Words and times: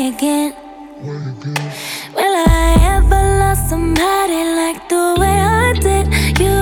way 0.00 0.08
again. 0.08 0.54
Will 2.14 2.34
I 2.46 2.96
ever 2.96 3.22
love 3.42 3.58
somebody 3.68 4.40
like 4.60 4.88
the 4.88 5.16
way 5.20 5.36
I 5.64 5.72
did 5.86 6.06
you? 6.44 6.60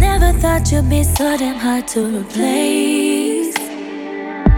Never 0.00 0.32
thought 0.40 0.70
you'd 0.70 0.88
be 0.88 1.02
so 1.02 1.36
damn 1.36 1.56
hard 1.56 1.88
to 1.88 2.00
replace. 2.18 3.56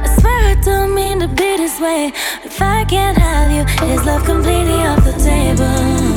I 0.04 0.08
swear 0.18 0.38
I 0.52 0.54
don't 0.62 0.94
mean 0.94 1.20
to 1.20 1.28
be 1.28 1.56
this 1.62 1.80
way. 1.80 2.12
If 2.44 2.60
I 2.60 2.84
can't 2.84 3.18
have 3.18 3.50
you, 3.56 3.64
is 3.92 4.04
love 4.04 4.24
completely 4.24 4.80
off 4.90 5.04
the 5.04 5.16
table? 5.30 6.16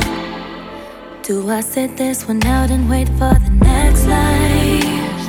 Do 1.22 1.50
I 1.50 1.60
sit 1.60 1.96
this 1.96 2.28
one 2.28 2.44
out 2.46 2.70
and 2.70 2.88
wait 2.88 3.08
for 3.18 3.34
the 3.44 3.50
next 3.68 4.06
life? 4.06 5.22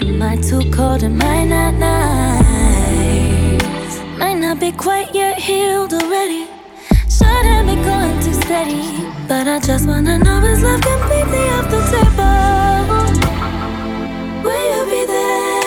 Am 0.00 0.22
I 0.22 0.36
too 0.36 0.62
cold? 0.70 1.02
Am 1.02 1.20
I 1.22 1.44
not 1.44 1.74
nice? 1.74 2.45
Not 4.46 4.60
be 4.60 4.70
quite 4.70 5.12
yet 5.12 5.40
healed 5.40 5.92
already. 5.92 6.46
Shouldn't 7.10 7.66
be 7.66 7.74
going 7.82 8.20
too 8.20 8.32
steady. 8.32 9.04
But 9.26 9.48
I 9.48 9.58
just 9.58 9.88
wanna 9.88 10.18
know 10.18 10.40
is 10.44 10.62
love 10.62 10.80
completely 10.82 11.48
off 11.56 11.68
the 11.68 11.80
table? 11.90 13.10
Will 14.44 14.66
you 14.72 14.82
be 14.92 15.02
there? 15.04 15.62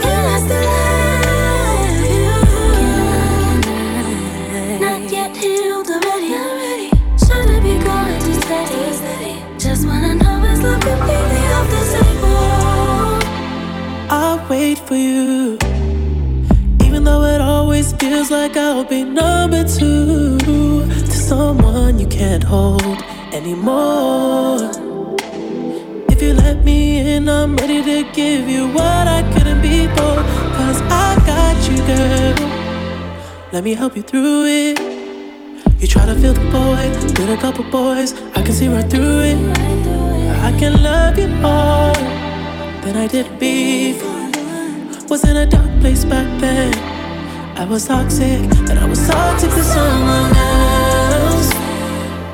Can 0.00 0.22
I 0.34 0.36
still 0.44 0.64
love 1.26 2.08
you? 2.16 2.32
Not 4.80 5.02
yet 5.12 5.36
healed 5.36 5.90
already. 5.90 6.88
Shouldn't 7.22 7.62
be 7.62 7.74
going 7.84 8.18
too 8.24 8.38
steady. 8.46 9.44
Just 9.58 9.82
wanna 9.86 10.14
know 10.14 10.42
is 10.50 10.62
love 10.62 10.80
completely 10.80 11.44
off 11.52 11.68
the 11.68 11.80
table? 11.92 12.07
Wait 14.48 14.78
for 14.78 14.96
you. 14.96 15.58
Even 16.82 17.04
though 17.04 17.22
it 17.24 17.38
always 17.38 17.92
feels 17.92 18.30
like 18.30 18.56
I'll 18.56 18.82
be 18.82 19.04
number 19.04 19.62
two 19.62 20.38
to 20.38 21.10
someone 21.10 21.98
you 21.98 22.06
can't 22.06 22.42
hold 22.42 22.96
anymore. 23.34 24.70
If 26.08 26.22
you 26.22 26.32
let 26.32 26.64
me 26.64 26.98
in, 26.98 27.28
I'm 27.28 27.56
ready 27.56 27.82
to 27.84 28.10
give 28.12 28.48
you 28.48 28.68
what 28.68 29.06
I 29.06 29.20
couldn't 29.34 29.60
before. 29.60 30.22
Cause 30.56 30.80
I 30.80 31.22
got 31.26 31.56
you, 31.70 31.76
girl. 31.86 32.48
Let 33.52 33.64
me 33.64 33.74
help 33.74 33.96
you 33.96 34.02
through 34.02 34.46
it. 34.46 34.78
You 35.78 35.86
try 35.86 36.06
to 36.06 36.14
fill 36.14 36.32
the 36.32 36.48
void 36.50 36.94
with 37.18 37.28
a 37.28 37.36
couple 37.36 37.64
boys. 37.64 38.14
I 38.34 38.42
can 38.42 38.54
see 38.54 38.68
right 38.68 38.88
through 38.90 39.20
it. 39.30 39.58
I 40.42 40.58
can 40.58 40.82
love 40.82 41.18
you 41.18 41.28
more 41.28 41.92
than 42.82 42.96
I 42.96 43.06
did 43.06 43.38
before. 43.38 44.17
Was 45.08 45.24
in 45.24 45.38
a 45.38 45.46
dark 45.46 45.80
place 45.80 46.04
back 46.04 46.28
then. 46.38 46.74
I 47.56 47.64
was 47.64 47.86
toxic, 47.86 48.46
but 48.66 48.76
I 48.76 48.84
was 48.84 49.08
toxic 49.08 49.48
to 49.48 49.64
someone 49.64 50.36
else. 50.36 51.50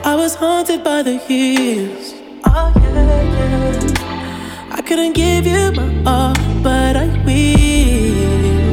I 0.04 0.16
was 0.16 0.34
haunted 0.34 0.82
by 0.82 1.04
the 1.04 1.22
years. 1.28 2.14
Oh 2.44 2.72
yeah, 2.74 3.22
yeah. 3.36 4.72
I 4.72 4.82
couldn't 4.82 5.12
give 5.12 5.46
you 5.46 5.70
my 5.70 6.02
all, 6.04 6.34
but 6.64 6.96
I 6.96 7.06
will. 7.24 8.72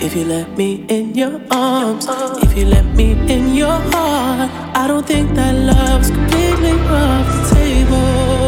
If 0.00 0.16
you 0.16 0.24
let 0.24 0.56
me 0.56 0.86
in 0.88 1.14
your 1.14 1.38
arms, 1.50 2.06
if 2.42 2.56
you 2.56 2.64
let 2.64 2.86
me 2.96 3.12
in 3.30 3.54
your 3.54 3.78
heart, 3.92 4.50
I 4.74 4.88
don't 4.88 5.06
think 5.06 5.34
that 5.34 5.54
love's 5.54 6.10
completely 6.10 6.72
off 6.88 7.26
the 7.50 7.54
table. 7.56 8.41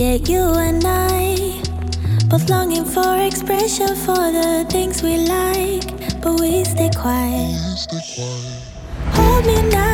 Yeah, 0.00 0.14
you 0.14 0.40
and 0.40 0.82
I, 0.82 1.60
both 2.30 2.48
longing 2.48 2.86
for 2.86 3.20
expression 3.20 3.94
for 3.94 4.32
the 4.32 4.64
things 4.70 5.02
we 5.02 5.18
like, 5.28 5.84
but 6.22 6.40
we 6.40 6.64
stay 6.64 6.88
quiet. 6.96 7.52
Hold 9.12 9.44
me 9.44 9.60
now, 9.68 9.89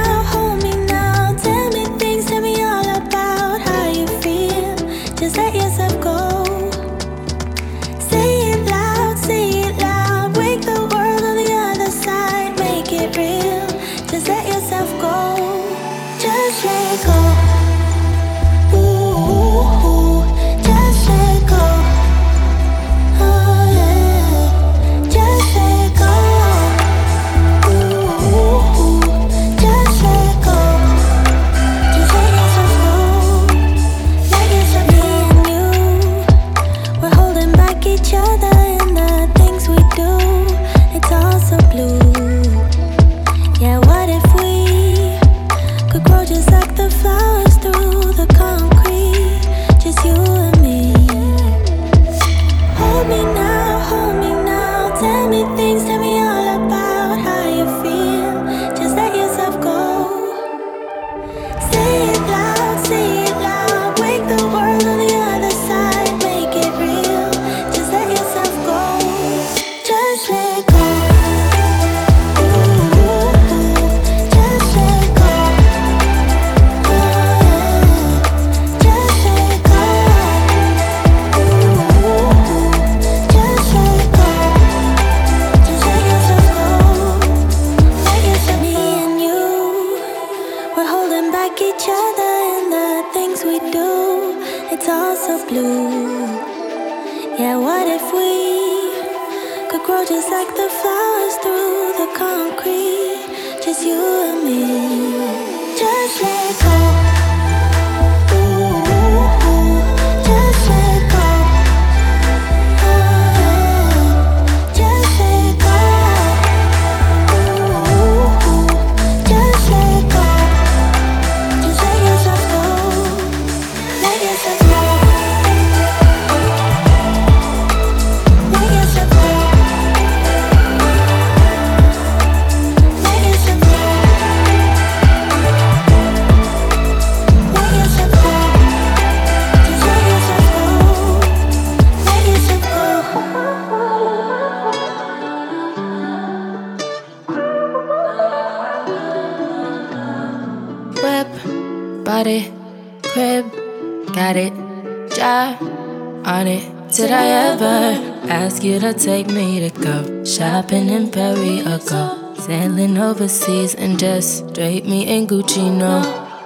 to 158.93 159.05
take 159.05 159.27
me 159.27 159.59
to 159.59 159.71
go 159.81 160.25
shopping 160.25 160.89
in 160.89 161.11
Paris 161.11 161.67
or 161.67 161.79
go 161.91 162.35
sailing 162.35 162.97
overseas 162.97 163.75
and 163.75 163.99
just 163.99 164.55
drape 164.55 164.85
me 164.85 165.09
in 165.09 165.27
Gucci? 165.27 165.77
No. 165.77 165.97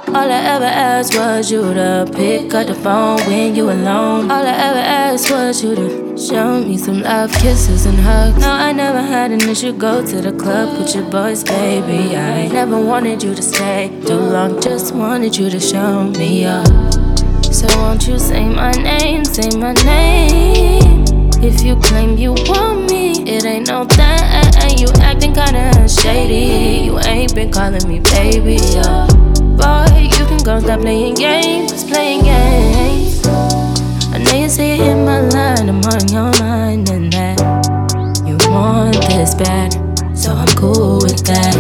All 0.09 0.31
I 0.31 0.41
ever 0.55 0.65
asked 0.65 1.15
was 1.15 1.51
you 1.51 1.75
to 1.75 2.11
pick 2.15 2.55
up 2.55 2.67
the 2.67 2.75
phone 2.75 3.19
when 3.27 3.55
you 3.55 3.65
alone. 3.65 4.31
All 4.31 4.47
I 4.47 4.57
ever 4.69 4.79
asked 4.79 5.31
was 5.31 5.63
you 5.63 5.75
to 5.75 6.17
show 6.17 6.65
me 6.65 6.79
some 6.79 7.03
love, 7.03 7.31
kisses, 7.33 7.85
and 7.85 7.99
hugs. 7.99 8.39
No, 8.41 8.51
I 8.51 8.73
never 8.73 9.03
had 9.03 9.33
an 9.33 9.43
issue. 9.43 9.73
Go 9.73 10.05
to 10.07 10.21
the 10.23 10.33
club 10.33 10.79
with 10.79 10.95
your 10.95 11.11
boys, 11.11 11.45
baby. 11.45 12.17
I 12.17 12.49
never 12.49 12.81
wanted 12.81 13.23
you 13.23 13.35
to 13.35 13.43
stay 13.43 13.89
too 14.07 14.15
long, 14.15 14.63
just 14.63 14.95
wanted 14.95 15.37
you 15.37 15.51
to 15.51 15.61
show 15.61 16.05
me 16.05 16.47
up. 16.47 16.67
So 17.53 17.67
won't 17.79 18.07
you 18.09 18.19
say 18.19 18.49
my 18.49 18.73
name, 18.73 19.27
say 19.27 19.51
my 19.59 19.75
name 19.85 21.00
If 21.43 21.63
you 21.63 21.77
claim 21.77 22.19
you 22.19 22.33
want 22.33 22.91
me, 22.91 23.23
it 23.23 23.45
ain't 23.45 23.69
no 23.69 23.85
thing. 23.85 24.79
You 24.79 24.89
acting 25.01 25.35
kinda 25.35 25.89
shady. 25.89 26.85
You 26.87 26.99
ain't 27.01 27.35
been 27.35 27.51
calling 27.51 27.87
me 27.89 28.01
baby, 28.01 28.57
yeah. 28.73 29.07
Boy, 29.61 30.09
you 30.17 30.25
can 30.27 30.43
go 30.45 30.61
stop 30.61 30.81
playing 30.81 31.15
games, 31.15 31.85
playing 31.85 32.25
games. 32.25 33.27
I 34.13 34.19
know 34.19 34.35
you 34.35 34.49
say 34.49 34.77
you 34.77 34.83
hit 34.83 34.97
my 34.97 35.21
line, 35.21 35.69
I'm 35.69 35.81
on 35.85 36.09
your 36.09 36.31
mind 36.41 36.91
And 36.91 37.13
that 37.13 37.39
you 38.27 38.37
want 38.51 38.97
this 39.09 39.35
bad 39.35 39.73
So 40.17 40.33
I'm 40.33 40.49
cool 40.49 40.99
with 41.01 41.25
that. 41.27 41.55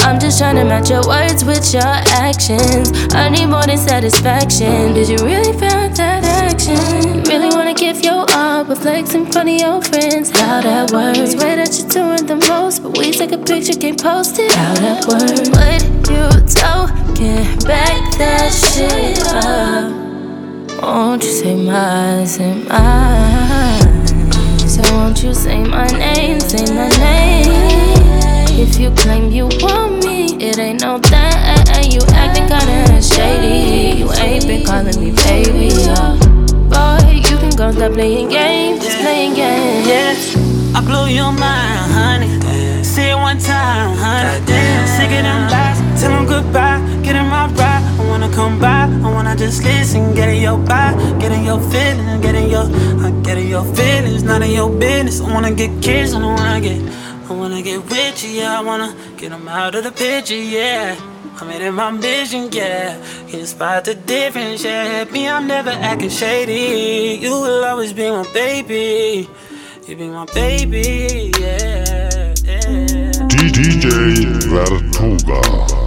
I'm 0.00 0.18
just 0.18 0.38
trying 0.38 0.56
to 0.56 0.64
match 0.64 0.90
your 0.90 1.06
words 1.06 1.44
with 1.44 1.72
your 1.72 1.82
actions. 1.82 2.90
I 3.14 3.30
need 3.30 3.46
more 3.46 3.62
than 3.62 3.78
satisfaction. 3.78 4.92
Did 4.94 5.08
you 5.08 5.24
really 5.24 5.52
feel 5.52 5.88
that 5.88 6.23
action? 6.54 7.22
Really 7.24 7.48
wanna 7.48 7.74
give 7.74 8.02
your 8.02 8.24
all, 8.30 8.64
but 8.64 8.78
flex 8.78 9.14
in 9.14 9.26
front 9.26 9.48
of 9.48 9.60
your 9.60 9.82
friends. 9.82 10.30
How 10.30 10.60
that 10.60 10.92
works? 10.92 11.32
Swear 11.32 11.56
that 11.56 11.70
you're 11.78 11.88
doing 11.88 12.26
the 12.26 12.36
most, 12.48 12.82
but 12.82 12.96
we 12.96 13.10
take 13.10 13.32
a 13.32 13.38
picture, 13.38 13.78
can't 13.78 14.00
post 14.00 14.38
it. 14.38 14.52
How 14.52 14.74
that 14.74 15.06
works? 15.06 15.48
What 15.50 15.82
you 16.10 16.24
talking? 16.54 17.44
Back 17.66 18.18
that 18.18 18.50
shit 18.52 19.18
up. 19.34 19.92
Won't 20.82 21.22
you 21.24 21.30
say 21.30 21.56
my, 21.56 22.24
say 22.24 22.54
my? 22.68 23.80
So 24.66 24.82
won't 24.94 25.22
you 25.22 25.34
say 25.34 25.62
my 25.64 25.86
name, 25.86 26.40
say 26.40 26.64
my 26.74 26.88
name? 26.98 27.84
If 28.56 28.78
you 28.78 28.90
claim 28.90 29.30
you 29.30 29.46
want 29.60 30.04
me, 30.04 30.36
it 30.36 30.58
ain't 30.58 30.82
no 30.82 30.98
thing. 30.98 31.90
You 31.90 32.00
acting 32.12 32.48
kinda 32.48 33.02
shady. 33.02 33.98
You 34.00 34.12
ain't 34.12 34.46
been 34.46 34.64
calling 34.64 34.98
me 35.00 35.12
baby. 35.12 35.68
Yeah. 35.68 36.33
Boy, 37.56 37.66
you 37.66 37.70
can 37.70 37.72
go 37.72 37.78
stop 37.78 37.92
playing 37.92 38.28
games, 38.28 38.84
just 38.84 38.98
playing 38.98 39.34
games. 39.34 39.86
Yeah, 39.86 40.76
I 40.76 40.80
blew 40.80 41.06
your 41.06 41.32
mind, 41.32 41.92
honey. 41.92 42.82
Say 42.82 43.10
it 43.10 43.14
one 43.14 43.38
time, 43.38 43.96
honey. 43.96 44.40
Sick 44.86 45.10
of 45.10 45.22
them 45.22 45.50
lies, 45.50 45.78
tell 46.00 46.10
them 46.10 46.26
goodbye. 46.26 46.80
Get 47.02 47.16
in 47.16 47.26
my 47.26 47.46
ride. 47.46 47.82
I 48.00 48.08
wanna 48.08 48.30
come 48.32 48.58
by, 48.58 48.86
I 48.86 49.12
wanna 49.12 49.36
just 49.36 49.62
listen. 49.62 50.14
Get 50.14 50.28
in 50.28 50.42
your 50.42 50.58
vibe, 50.58 51.20
get 51.20 51.32
in 51.32 51.44
your 51.44 51.60
feelings, 51.70 52.22
get 52.22 52.34
in 52.34 52.50
your, 52.50 52.64
I 53.04 53.10
get 53.22 53.38
in 53.38 53.48
your 53.48 53.64
feelings. 53.74 54.22
None 54.22 54.42
of 54.42 54.50
your 54.50 54.70
business. 54.70 55.20
I 55.20 55.32
wanna 55.32 55.52
get 55.52 55.82
kissed, 55.82 56.14
I 56.14 56.18
wanna 56.18 56.60
get. 56.60 56.80
I 57.28 57.32
wanna 57.32 57.62
get 57.62 57.82
with 57.88 58.24
you, 58.24 58.30
yeah. 58.30 58.58
I 58.58 58.62
wanna 58.62 58.94
get 59.16 59.30
them 59.30 59.48
out 59.48 59.74
of 59.74 59.84
the 59.84 59.92
picture, 59.92 60.34
yeah. 60.34 61.13
I'm 61.40 61.50
in 61.50 61.74
my 61.74 61.90
vision, 61.98 62.48
yeah. 62.52 62.96
Can 63.28 63.46
spot 63.46 63.84
the 63.84 63.94
difference, 63.94 64.64
yeah. 64.64 65.04
Me, 65.04 65.28
I'm 65.28 65.46
never 65.46 65.70
acting 65.70 66.10
shady. 66.10 67.18
You 67.20 67.30
will 67.30 67.64
always 67.64 67.92
be 67.92 68.08
my 68.10 68.24
baby. 68.32 69.28
You 69.86 69.96
be 69.96 70.08
my 70.08 70.26
baby, 70.26 71.32
yeah. 71.38 72.34
yeah. 72.44 73.12
DJ 73.28 74.24
Vertuga. 74.48 75.84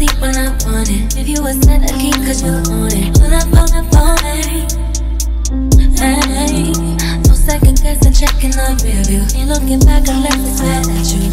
sleep 0.00 0.20
when 0.20 0.34
I 0.34 0.48
want 0.64 0.88
it. 0.88 1.16
If 1.16 1.28
you 1.28 1.42
was 1.42 1.60
set 1.60 1.90
a 1.90 1.94
key, 1.98 2.12
cause 2.12 2.42
you 2.42 2.52
want 2.52 2.94
it. 2.94 3.12
Pull 3.18 3.34
up 3.34 3.44
on 3.44 3.68
the 3.68 3.82
phone, 3.92 4.18
hey. 6.86 6.89
No 7.40 7.46
second 7.46 7.80
guessing, 7.82 8.12
checking 8.12 8.50
the 8.50 8.76
rear 8.84 9.00
view. 9.08 9.24
Ain't 9.32 9.48
looking 9.48 9.80
back 9.80 10.04
unless 10.08 10.36
it's 10.44 10.60
mad 10.60 10.84
at 10.92 11.08
you. 11.08 11.32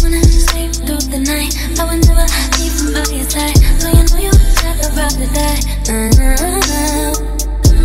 When 0.00 0.14
I 0.14 0.22
just 0.24 0.48
stay 0.48 0.68
through 0.72 1.04
the 1.12 1.20
night, 1.20 1.52
I 1.76 1.84
would 1.84 2.00
never 2.08 2.24
leave 2.56 2.72
from 2.72 2.96
by 2.96 3.04
your 3.12 3.28
side. 3.28 3.60
So 3.76 3.92
you 3.92 4.00
know 4.00 4.16
you 4.16 4.32
never 4.64 4.88
about 4.88 5.12
to 5.12 5.28
die. 5.28 5.60
Uh-huh. 5.92 7.12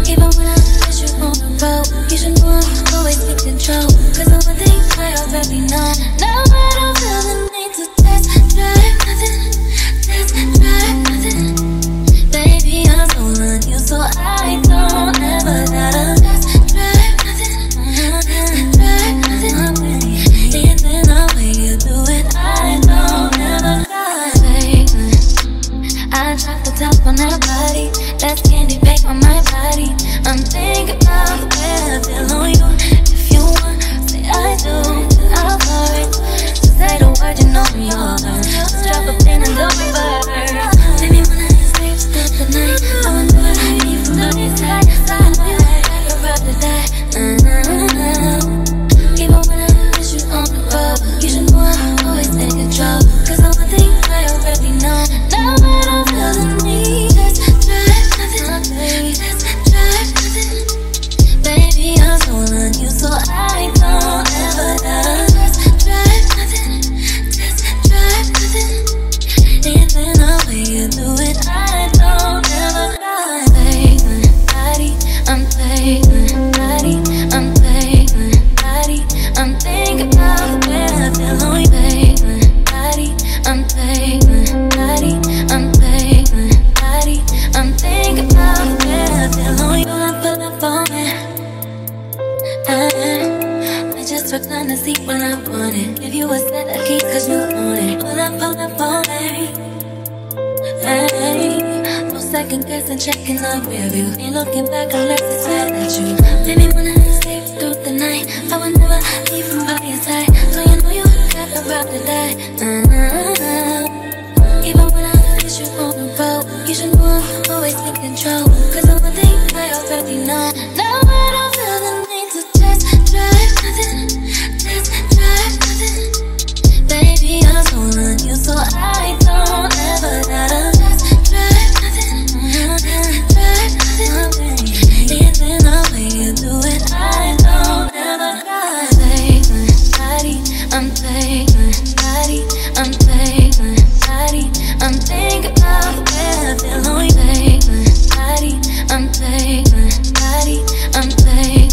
Even 0.08 0.30
when 0.40 0.48
I 0.48 0.56
miss 0.88 1.04
you 1.04 1.12
on 1.20 1.36
the 1.36 1.50
road, 1.60 1.88
you 2.08 2.18
should 2.18 2.40
know 2.40 2.56
I'm 2.56 2.96
always 2.96 3.20
in 3.28 3.36
control. 3.36 3.92
Cause 4.16 4.32
the 4.32 4.40
one 4.48 4.56
thing 4.56 4.80
I 4.96 5.20
already 5.28 5.60
know, 5.68 5.92
now 6.24 6.47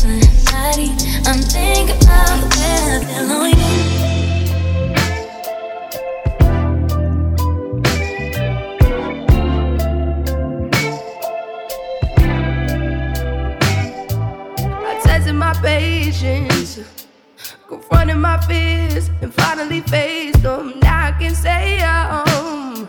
I'm 0.07 1.41
thinking 1.41 1.97
about 2.03 2.41
the 2.41 2.47
I 2.61 3.01
feel 3.05 3.33
on 3.33 3.51
you. 3.51 3.55
My 15.33 15.55
patience, 15.55 16.81
confronted 17.67 18.19
my 18.19 18.39
fears, 18.43 19.11
and 19.21 19.33
finally 19.35 19.81
faced 19.81 20.43
them. 20.43 20.79
Now 20.81 21.07
I 21.09 21.13
can 21.13 21.35
say 21.35 21.81
um, 21.81 22.89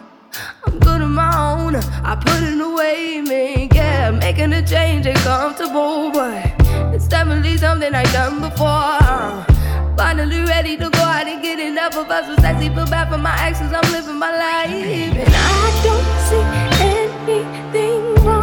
I'm 0.65 0.79
good 0.79 1.01
on 1.01 1.13
my 1.13 1.34
own. 1.38 1.75
I 1.75 2.15
put 2.15 2.43
in 2.43 2.60
the 2.60 2.69
way, 2.69 3.22
man. 3.22 3.69
Yeah, 3.74 4.12
making 4.12 4.53
a 4.53 4.62
change 4.65 5.05
ain't 5.07 5.17
comfortable, 5.19 6.12
but 6.12 6.64
it's 6.96 7.08
definitely 7.10 7.58
something 7.58 7.94
I've 7.94 8.12
done 8.14 8.40
before. 8.40 9.46
Finally 9.98 10.40
ready 10.46 10.78
to 10.78 10.90
go 10.90 11.00
out 11.00 11.28
and 11.28 11.42
get 11.42 11.60
enough 11.60 11.98
of 11.98 12.10
us. 12.10 12.28
Was 12.30 12.40
sexy, 12.40 12.70
feel 12.70 12.86
bad 12.86 13.12
for 13.12 13.18
my 13.18 13.36
exes. 13.42 13.74
I'm 13.74 13.92
living 13.92 14.16
my 14.16 14.32
life, 14.32 14.70
and 14.70 15.36
I 15.36 15.66
don't 15.84 16.08
see 16.28 16.46
anything 16.84 18.25
wrong. 18.25 18.35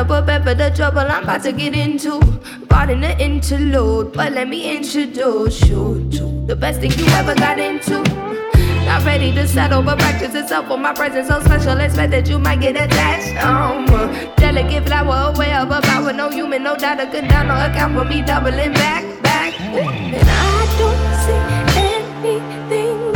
Tryna 0.00 0.08
prepare 0.08 0.42
for 0.42 0.54
the 0.54 0.70
trouble 0.70 1.00
I'm 1.00 1.24
about 1.24 1.42
to 1.42 1.52
get 1.52 1.74
into. 1.76 2.20
Part 2.68 2.88
in 2.88 3.00
the 3.00 3.18
interlude, 3.22 4.12
but 4.14 4.32
let 4.32 4.48
me 4.48 4.74
introduce 4.74 5.60
you 5.68 6.08
to 6.12 6.44
the 6.46 6.56
best 6.56 6.80
thing 6.80 6.92
you 6.92 7.04
ever 7.08 7.34
got 7.34 7.58
into. 7.58 8.02
Not 8.86 9.04
ready 9.04 9.30
to 9.34 9.46
settle, 9.46 9.82
but 9.82 9.98
practice 9.98 10.34
itself 10.34 10.68
for 10.68 10.78
my 10.78 10.94
presence 10.94 11.28
so 11.28 11.40
special. 11.42 11.78
Expect 11.80 12.12
that 12.12 12.28
you 12.28 12.38
might 12.38 12.60
get 12.60 12.76
attached. 12.76 13.44
Um, 13.44 13.84
delicate 14.36 14.86
flower 14.86 15.34
away 15.34 15.52
of 15.52 15.70
a 15.70 15.82
power. 15.82 16.14
No 16.14 16.30
human, 16.30 16.62
no 16.62 16.76
doubt, 16.76 17.00
a 17.00 17.04
good 17.04 17.28
down, 17.28 17.48
no 17.48 17.54
account 17.54 17.94
for 17.94 18.04
me 18.04 18.22
doubling 18.22 18.72
back, 18.72 19.22
back. 19.22 19.60
And 19.60 20.16
I 20.16 20.76
don't 20.78 21.12
see 21.26 22.30
anything 22.30 23.09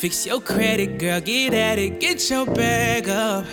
Fix 0.00 0.24
your 0.24 0.40
credit, 0.40 0.98
girl, 0.98 1.20
get 1.20 1.52
at 1.52 1.78
it. 1.78 2.00
Get 2.00 2.30
your 2.30 2.46
bag 2.46 3.06
up. 3.10 3.44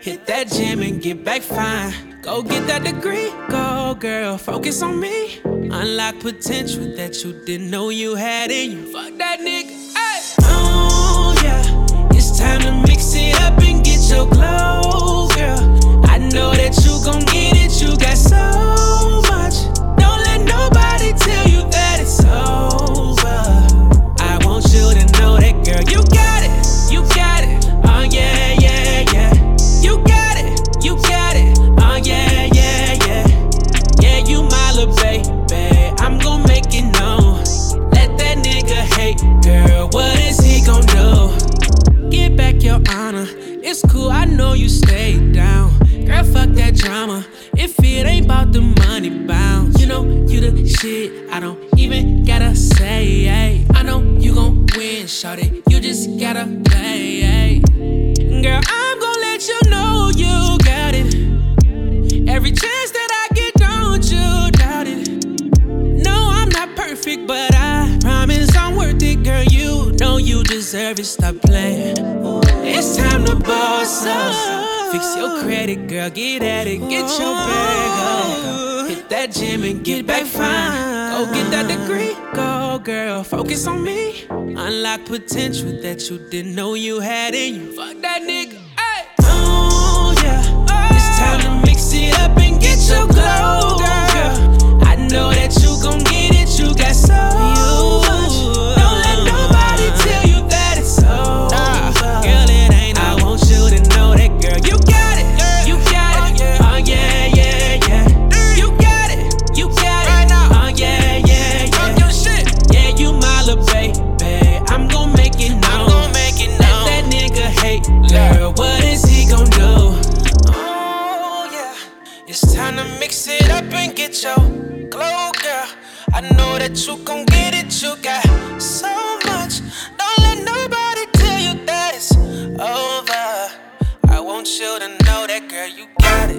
Hit 0.00 0.24
that 0.26 0.46
gym 0.46 0.80
and 0.80 1.02
get 1.02 1.24
back 1.24 1.42
fine. 1.42 2.20
Go 2.22 2.44
get 2.44 2.64
that 2.68 2.84
degree, 2.84 3.32
go 3.48 3.96
girl. 3.98 4.38
Focus 4.38 4.82
on 4.82 5.00
me. 5.00 5.40
Unlock 5.44 6.20
potential 6.20 6.94
that 6.94 7.24
you 7.24 7.32
didn't 7.44 7.70
know 7.70 7.88
you 7.88 8.14
had 8.14 8.52
in 8.52 8.70
you. 8.70 8.92
Fuck 8.92 9.18
that 9.18 9.40
nigga. 9.40 9.72
Hey. 9.96 10.20
Oh 10.42 11.34
yeah, 11.42 12.16
it's 12.16 12.38
time 12.38 12.60
to 12.60 12.70
mix 12.86 13.12
it 13.16 13.34
up 13.40 13.58
and 13.58 13.84
get 13.84 14.08
your 14.08 14.28
glow, 14.28 15.26
girl. 15.34 16.06
I 16.06 16.18
know 16.18 16.52
that 16.52 16.78
you 16.84 17.04
gon' 17.04 17.24
get 17.24 17.45
Unlock 84.96 85.08
potential 85.08 85.72
that 85.82 86.08
you 86.08 86.18
didn't 86.30 86.54
know 86.54 86.72
you 86.74 87.00
had 87.00 87.34
in 87.34 87.54
you. 87.56 87.72
Fuck 87.72 88.00
that 88.00 88.22
nigga. 88.22 88.65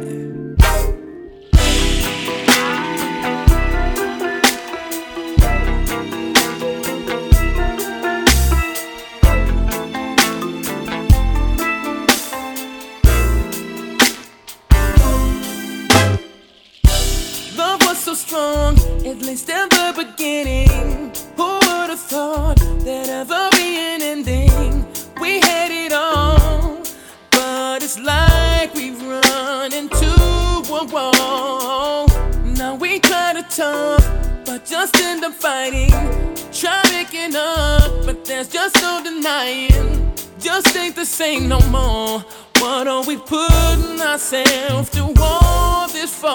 Got 0.08 0.37
ain't 41.28 41.48
no 41.48 41.60
more. 41.70 42.24
What 42.62 42.88
are 42.88 43.04
we 43.06 43.18
putting 43.18 44.02
ourselves 44.02 44.90
through 44.90 45.14
all 45.20 45.88
this 45.88 46.14
for? 46.14 46.34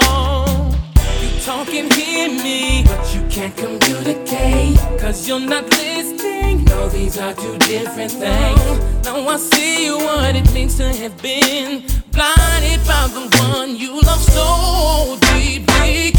You 1.23 1.31
talk 1.41 1.69
and 1.69 1.93
hear 1.93 2.29
me, 2.29 2.85
but 2.85 3.15
you 3.15 3.23
can't 3.29 3.57
communicate. 3.57 4.77
Cause 5.01 5.27
you're 5.27 5.41
not 5.55 5.65
listening. 5.71 6.65
No, 6.65 6.89
these 6.89 7.19
are 7.19 7.35
two 7.35 7.57
different 7.59 8.13
things. 8.13 9.05
Now 9.05 9.29
I 9.29 9.37
see 9.37 9.91
what 9.91 10.37
it 10.37 10.53
means 10.53 10.77
to 10.77 10.89
have 10.93 11.17
been 11.23 11.85
blinded 12.17 12.81
by 12.87 13.05
the 13.17 13.25
one 13.49 13.77
you 13.77 14.01
love 14.01 14.23
so. 14.37 15.19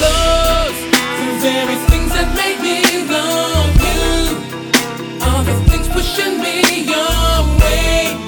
Cause 0.03 0.77
the 1.19 1.33
very 1.41 1.77
things 1.89 2.11
that 2.15 2.29
make 2.41 2.59
me 2.67 2.77
love 3.07 3.71
you 3.87 4.03
are 5.27 5.43
the 5.43 5.55
things 5.69 5.87
pushing 5.87 6.39
me 6.41 6.91
away 6.91 8.22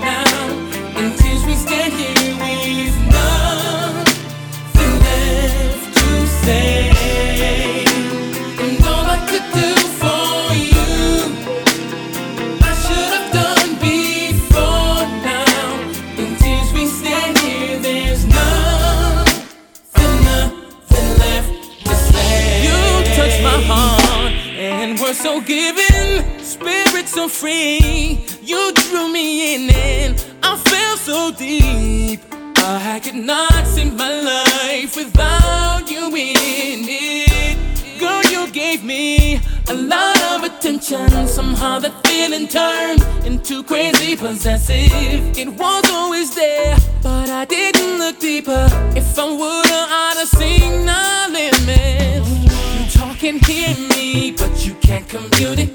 so 25.26 25.42
giving, 25.42 26.40
spirit 26.40 27.08
so 27.08 27.28
free. 27.28 28.26
You 28.44 28.72
drew 28.74 29.12
me 29.12 29.56
in, 29.56 29.70
and 29.70 30.26
I 30.44 30.56
fell 30.56 30.98
so 30.98 31.32
deep. 31.32 32.22
I 32.68 33.00
could 33.00 33.14
not 33.14 33.68
see 33.68 33.92
my 33.92 34.22
life 34.22 34.96
without 34.96 35.84
you 35.88 36.08
in 36.08 36.86
it. 36.90 38.00
Girl, 38.00 38.24
you 38.24 38.52
gave 38.52 38.84
me 38.84 39.40
a 39.70 39.74
lot 39.76 40.20
of 40.32 40.44
attention. 40.44 41.28
Somehow 41.28 41.78
that 41.78 41.94
feeling 42.08 42.48
turned 42.48 43.04
into 43.24 43.62
crazy 43.64 44.16
possessive. 44.16 45.38
It 45.38 45.48
was 45.48 45.92
always 45.92 46.34
there, 46.34 46.76
but 47.04 47.30
I 47.30 47.46
didn't 47.46 48.00
look 48.00 48.20
deeper. 48.20 48.68
If 48.96 49.20
I 49.20 49.26
would've, 49.26 49.72
I'd 49.72 50.16
have 50.18 50.28
seen 50.28 50.90
our 50.90 51.30
limits. 51.30 52.30
You 52.74 53.00
talk 53.00 53.24
and 53.24 53.46
hear 53.46 53.76
me, 53.90 54.32
but 54.32 54.66
you 54.66 54.74
can't 54.82 55.08
communicate. 55.08 55.75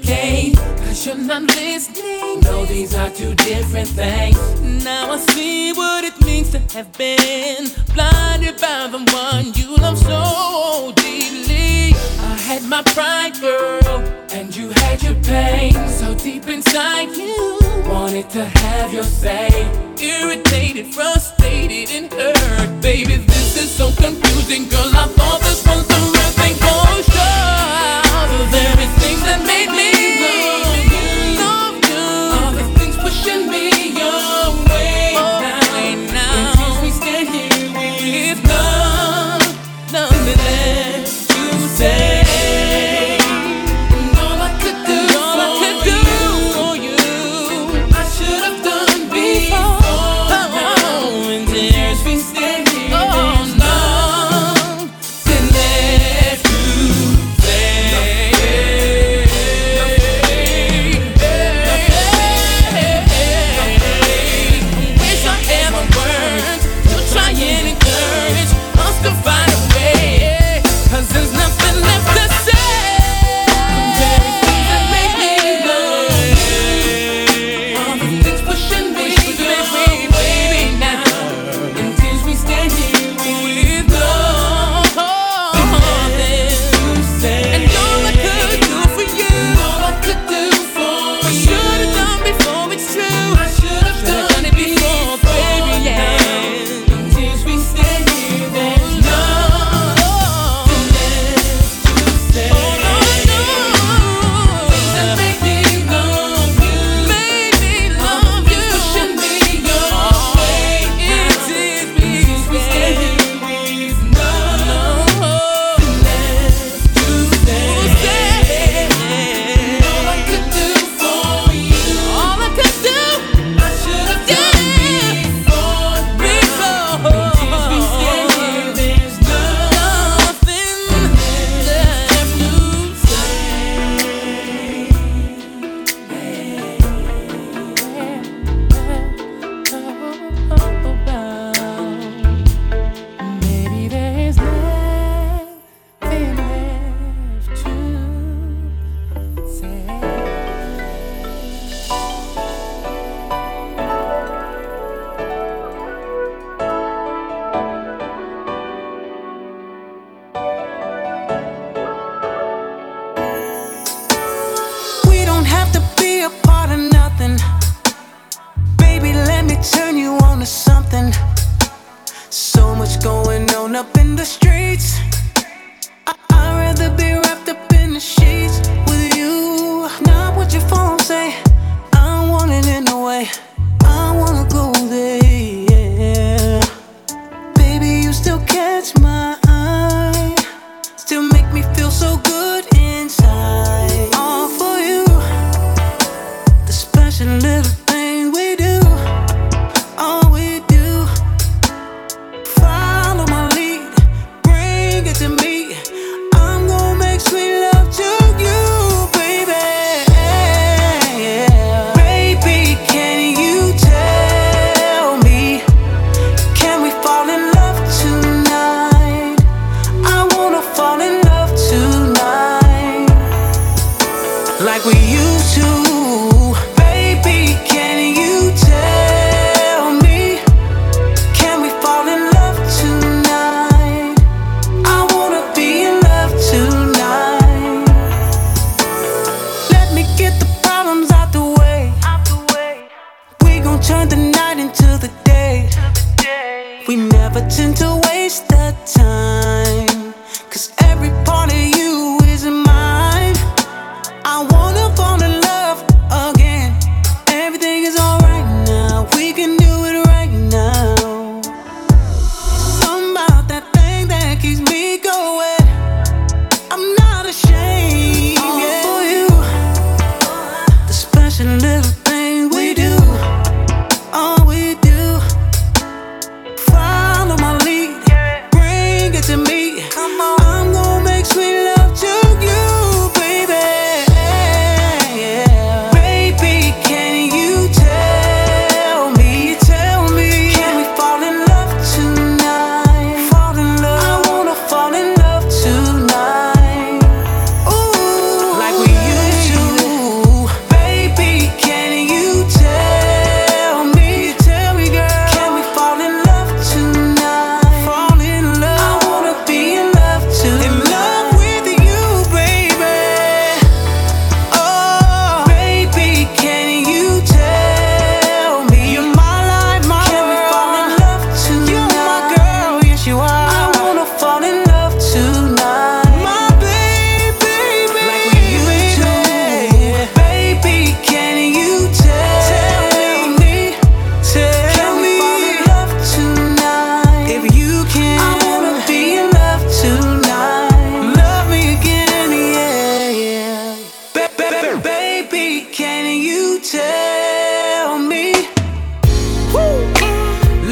you're 1.05 1.15
not 1.15 1.43
listening. 1.55 2.41
No, 2.41 2.65
these 2.65 2.93
are 2.93 3.09
two 3.09 3.33
different 3.35 3.87
things. 3.87 4.37
Now 4.83 5.11
I 5.11 5.17
see 5.17 5.73
what 5.73 6.03
it 6.03 6.19
means 6.25 6.51
to 6.51 6.59
have 6.75 6.91
been 6.97 7.69
blinded 7.93 8.59
by 8.61 8.87
the 8.91 8.99
one 9.11 9.53
you 9.53 9.75
love 9.77 9.97
so 9.97 10.91
deeply. 10.95 11.95
I 12.19 12.35
had 12.47 12.63
my 12.63 12.83
pride, 12.83 13.39
girl, 13.39 13.99
and 14.31 14.55
you 14.55 14.69
had 14.69 15.01
your 15.01 15.15
pain. 15.23 15.73
So 15.87 16.13
deep 16.13 16.47
inside 16.47 17.15
you, 17.15 17.59
wanted 17.87 18.29
to 18.31 18.45
have 18.45 18.93
your 18.93 19.03
say. 19.03 19.49
Irritated, 19.99 20.93
frustrated, 20.93 21.89
and 21.91 22.13
hurt. 22.13 22.81
Baby, 22.81 23.17
this 23.17 23.57
is 23.57 23.71
so 23.71 23.91
confusing, 24.01 24.67
girl. 24.69 24.91
I 24.93 25.07
thought 25.07 25.39
this 25.41 25.65
was 25.65 25.90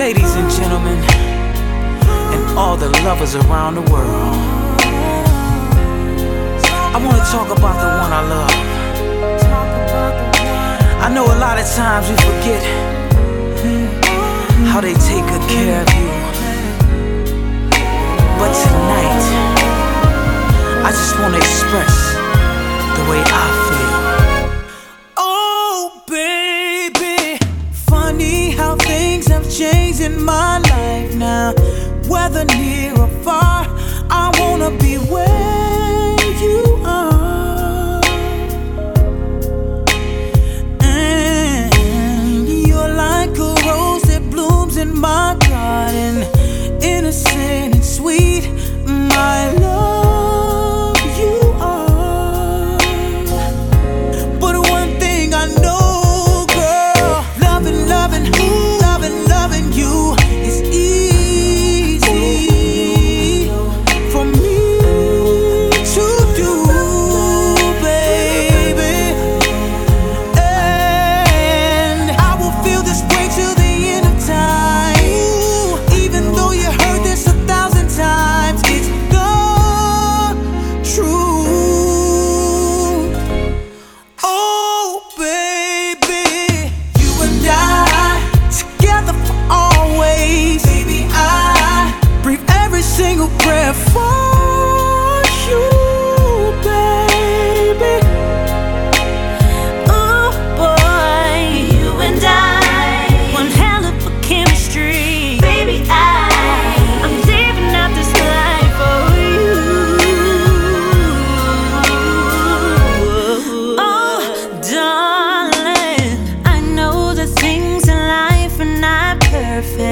Ladies 0.09 0.33
and 0.33 0.49
gentlemen, 0.49 0.97
and 2.33 2.57
all 2.57 2.75
the 2.75 2.89
lovers 3.05 3.35
around 3.35 3.75
the 3.75 3.81
world. 3.91 4.35
I 6.95 6.99
wanna 7.05 7.23
talk 7.29 7.55
about 7.55 7.77
the 7.83 7.89
one 8.03 8.11
I 8.19 8.23
love. 8.35 8.55
I 11.05 11.09
know 11.13 11.25
a 11.25 11.37
lot 11.37 11.59
of 11.59 11.67
times 11.75 12.09
we 12.09 12.15
forget 12.25 12.63
how 14.71 14.81
they 14.81 14.95
take 14.95 15.25
good 15.29 15.45
care 15.47 15.83
of 15.83 15.89
you. 15.93 16.09
But 18.39 18.51
tonight, 18.65 19.25
I 20.87 20.89
just 20.89 21.19
wanna 21.19 21.37
express 21.37 21.93
the 22.97 23.03
way 23.11 23.21
I 23.21 23.49
feel. 23.51 23.58
never 32.31 32.45
knew. 32.45 32.98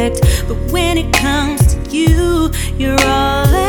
perfect, 0.09 0.47
but 0.47 0.57
when 0.71 0.97
it 0.97 1.11
comes 1.13 1.75
to 1.75 1.89
you, 1.89 2.49
you're 2.77 2.99
all. 3.05 3.66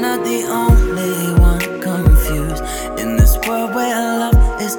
not 0.00 0.24
the 0.24 0.42
only 0.44 1.38
one 1.38 1.80
confused. 1.82 2.64
In 2.98 3.16
this 3.16 3.36
world 3.46 3.74
where 3.74 3.94
love 4.18 4.62
is 4.62 4.76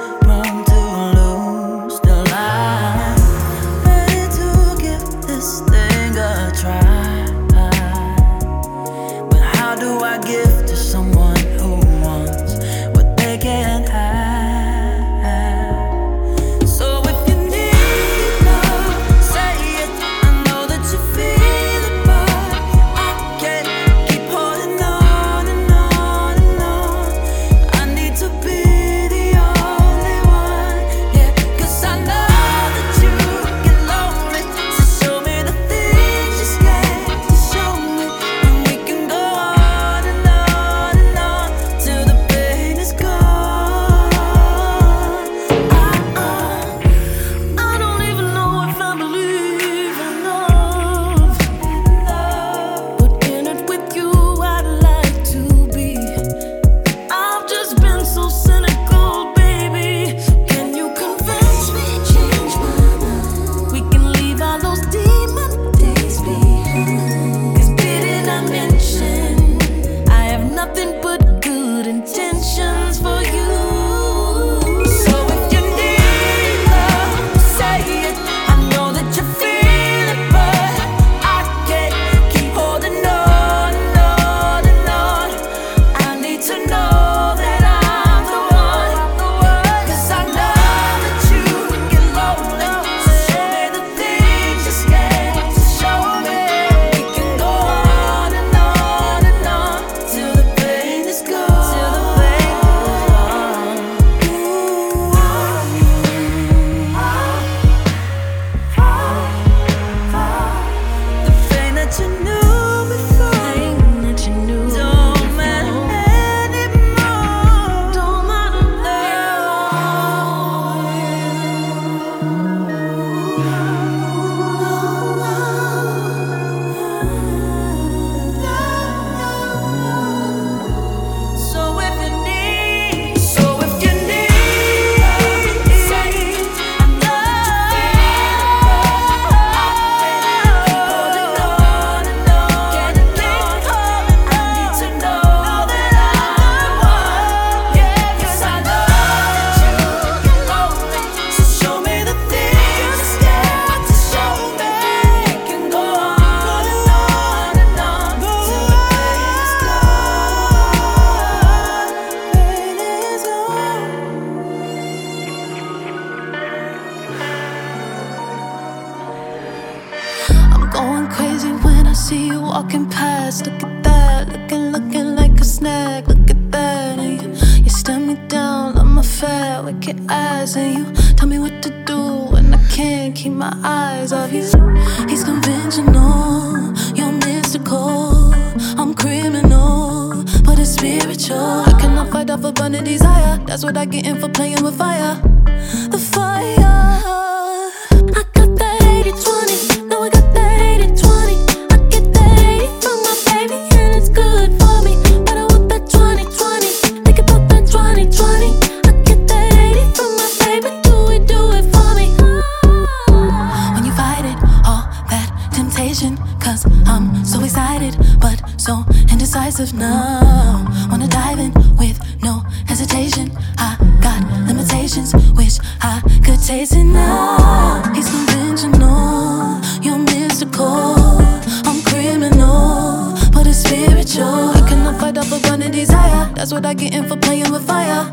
you. 234.15 234.23
I 234.23 234.65
cannot 234.67 234.99
fight 234.99 235.17
off 235.17 235.31
a 235.31 235.39
burning 235.47 235.71
desire. 235.71 236.31
That's 236.33 236.51
what 236.51 236.65
I 236.65 236.73
get 236.73 236.93
in 236.93 237.07
for 237.07 237.17
playing 237.17 237.51
with 237.51 237.65
fire. 237.65 238.09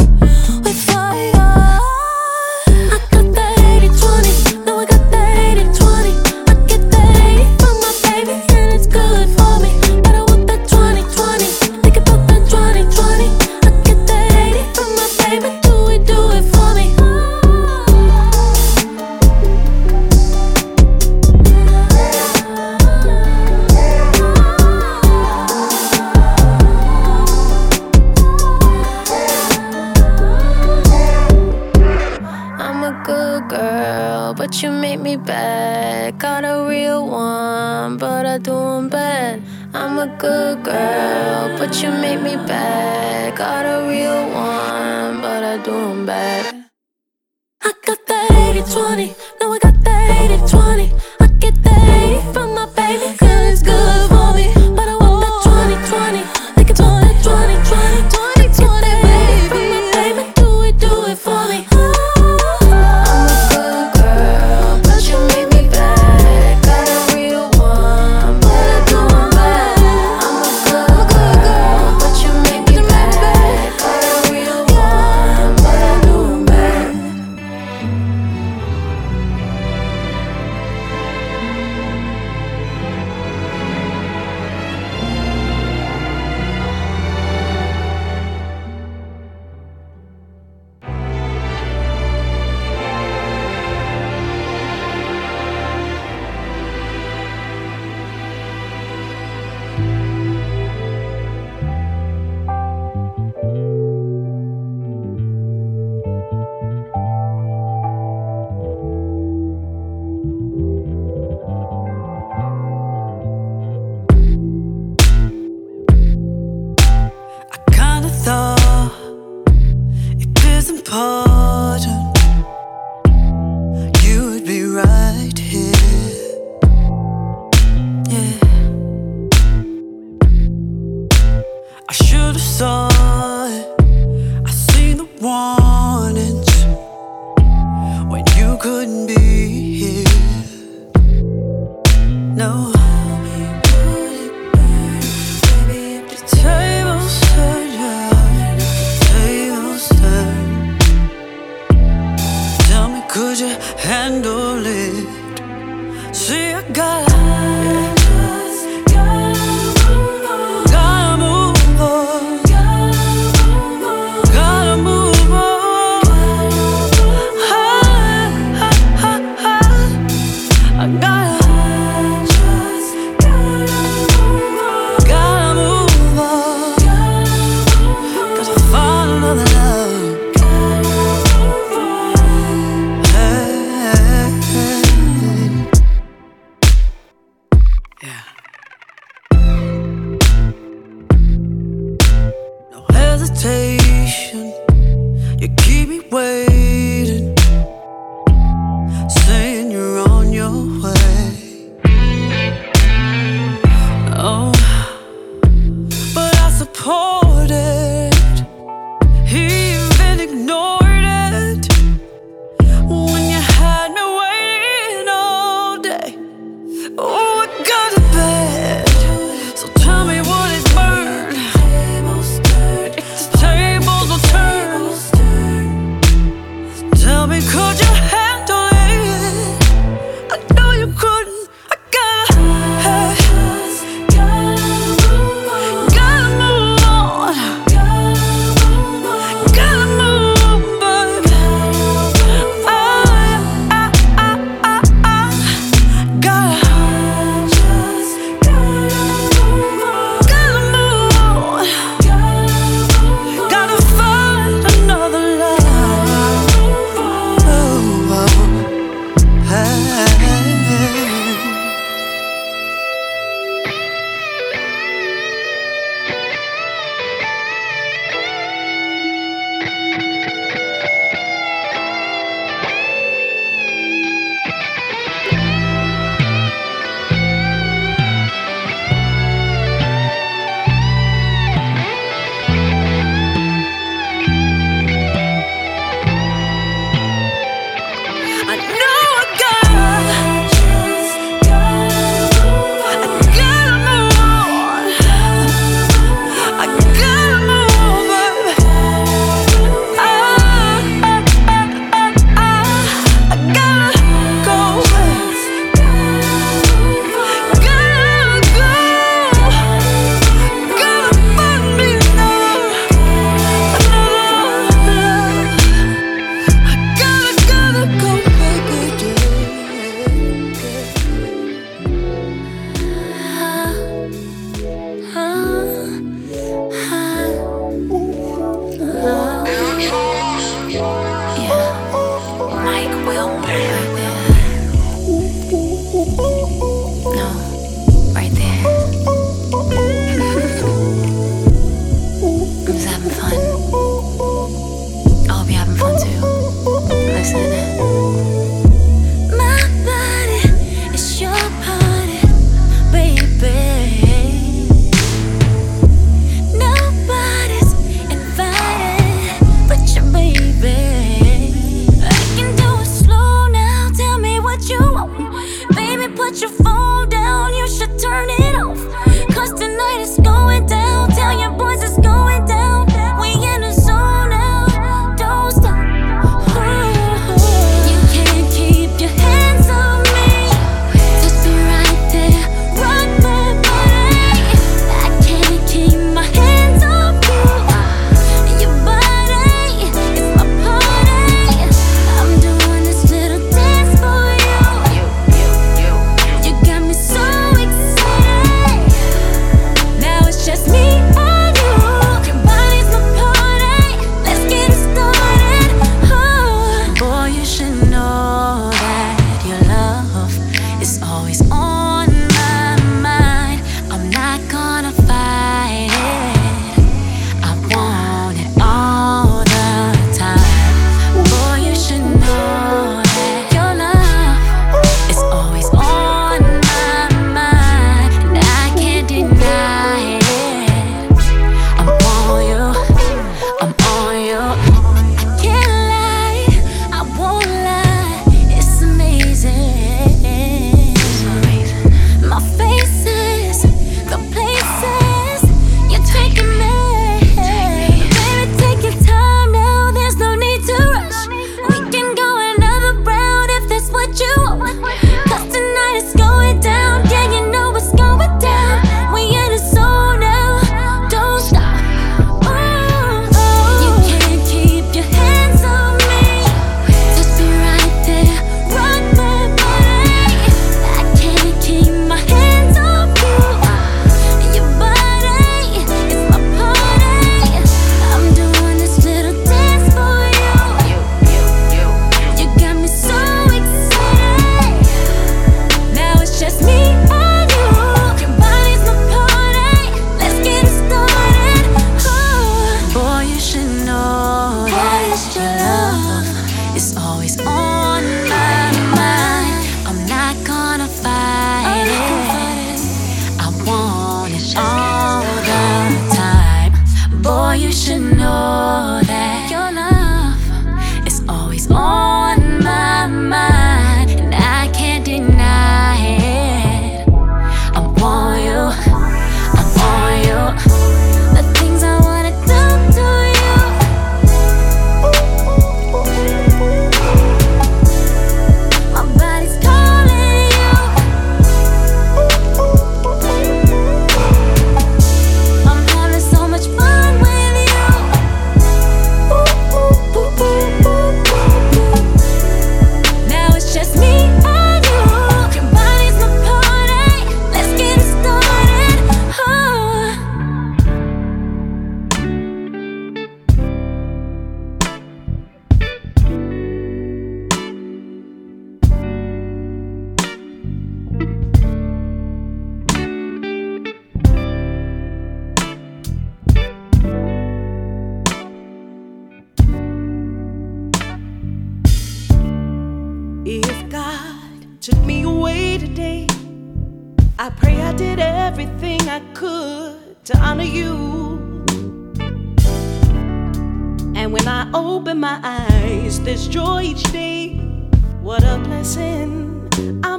With 0.63 0.77
fire. 0.87 1.98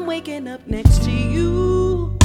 waking 0.09 0.47
up 0.47 0.65
next 0.65 1.03
to 1.03 1.11
you. 1.11 2.17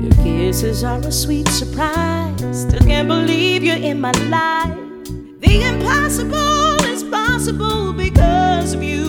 Your 0.00 0.14
kisses 0.24 0.82
are 0.82 0.98
a 1.00 1.12
sweet 1.12 1.46
surprise. 1.48 2.62
Still 2.62 2.80
can't 2.80 3.06
believe 3.06 3.62
you're 3.62 3.76
in 3.76 4.00
my 4.00 4.12
life. 4.30 4.74
The 5.40 5.62
impossible 5.62 6.82
is 6.86 7.04
possible 7.04 7.92
because 7.92 8.72
of 8.72 8.82
you. 8.82 9.03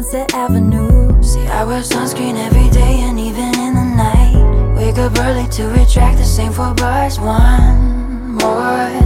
Sunset 0.00 0.32
Avenue. 0.32 1.22
See, 1.22 1.46
I 1.46 1.62
wear 1.62 1.82
sunscreen 1.82 2.36
every 2.36 2.70
day 2.70 3.00
and 3.00 3.20
even 3.20 3.52
in 3.58 3.74
the 3.74 3.84
night. 3.84 4.74
Wake 4.74 4.96
up 4.96 5.18
early 5.18 5.46
to 5.48 5.64
retract 5.68 6.16
the 6.16 6.24
same 6.24 6.52
four 6.52 6.72
bars. 6.72 7.20
One 7.20 8.36
more. 8.36 8.99